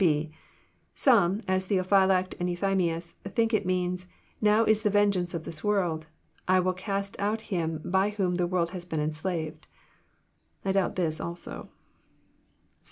(6) 0.01 0.29
Some, 0.95 1.41
as 1.47 1.67
Theophylact 1.67 2.33
and 2.39 2.49
Enthymlus, 2.49 3.13
think 3.35 3.53
It 3.53 3.67
means, 3.67 4.07
Now 4.41 4.63
is 4.65 4.81
the 4.81 4.89
vengeance 4.89 5.35
of 5.35 5.43
this 5.43 5.63
world." 5.63 6.07
—"I 6.47 6.59
will 6.59 6.73
cast 6.73 7.15
out 7.19 7.41
him 7.53 7.79
by 7.85 8.09
whom 8.09 8.33
the 8.33 8.47
world 8.47 8.71
has 8.71 8.83
been 8.83 8.99
enslaved."— 8.99 9.67
I 10.65 10.71
doubt 10.71 10.95
this 10.95 11.19
also. 11.21 11.69